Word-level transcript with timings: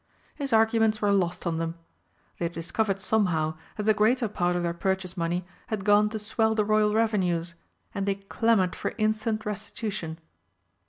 His 0.33 0.51
arguments 0.51 0.99
were 0.99 1.11
lost 1.11 1.45
on 1.45 1.59
them. 1.59 1.75
They 2.39 2.45
had 2.45 2.53
discovered 2.53 2.99
somehow 2.99 3.57
that 3.77 3.83
the 3.83 3.93
greater 3.93 4.27
part 4.27 4.55
of 4.55 4.63
their 4.63 4.73
purchase 4.73 5.15
money 5.15 5.45
had 5.67 5.85
gone 5.85 6.09
to 6.09 6.17
swell 6.17 6.55
the 6.55 6.65
Royal 6.65 6.95
revenues, 6.95 7.53
and 7.93 8.07
they 8.07 8.15
clamoured 8.15 8.75
for 8.75 8.95
instant 8.97 9.45
restitution. 9.45 10.17